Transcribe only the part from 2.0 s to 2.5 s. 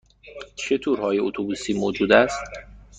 است؟